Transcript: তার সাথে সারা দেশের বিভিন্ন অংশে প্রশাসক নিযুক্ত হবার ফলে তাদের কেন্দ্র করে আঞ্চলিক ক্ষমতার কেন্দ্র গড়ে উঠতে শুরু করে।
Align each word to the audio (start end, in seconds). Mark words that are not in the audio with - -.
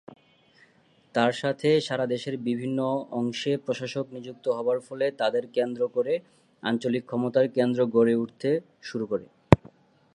তার 1.15 1.31
সাথে 1.31 1.69
সারা 1.81 2.05
দেশের 2.05 2.35
বিভিন্ন 2.37 2.79
অংশে 3.11 3.51
প্রশাসক 3.57 4.05
নিযুক্ত 4.11 4.45
হবার 4.49 4.79
ফলে 4.79 5.05
তাদের 5.11 5.43
কেন্দ্র 5.47 5.81
করে 5.87 6.13
আঞ্চলিক 6.63 7.03
ক্ষমতার 7.05 7.45
কেন্দ্র 7.47 7.79
গড়ে 7.85 8.13
উঠতে 8.15 8.49
শুরু 8.81 9.05
করে। 9.05 9.25